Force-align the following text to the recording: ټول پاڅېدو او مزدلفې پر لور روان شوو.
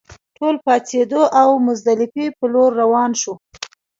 ټول 0.37 0.55
پاڅېدو 0.65 1.21
او 1.41 1.49
مزدلفې 1.67 2.25
پر 2.37 2.47
لور 2.53 2.71
روان 2.81 3.11
شوو. 3.21 3.33